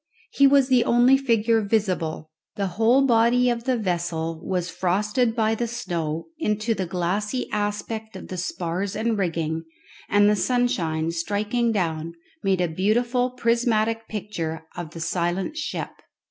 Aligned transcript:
He 0.31 0.47
was 0.47 0.67
the 0.67 0.83
only 0.83 1.15
figure 1.15 1.61
visible. 1.61 2.31
The 2.55 2.65
whole 2.73 3.05
body 3.05 3.51
of 3.51 3.65
the 3.65 3.77
vessel 3.77 4.41
was 4.43 4.67
frosted 4.67 5.35
by 5.35 5.53
the 5.53 5.67
snow 5.67 6.25
into 6.39 6.73
the 6.73 6.87
glassy 6.87 7.47
aspect 7.51 8.15
of 8.15 8.29
the 8.29 8.37
spars 8.37 8.95
and 8.95 9.15
rigging, 9.15 9.63
and 10.09 10.27
the 10.27 10.35
sunshine 10.35 11.11
striking 11.11 11.71
down 11.71 12.15
made 12.41 12.61
a 12.61 12.67
beautiful 12.67 13.29
prismatic 13.29 14.07
picture 14.07 14.65
of 14.75 14.89
the 14.89 14.99
silent 15.01 15.55
ship. 15.55 15.91